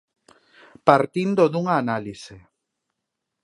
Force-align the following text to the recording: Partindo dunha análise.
Partindo 0.87 1.43
dunha 1.53 1.75
análise. 1.83 2.35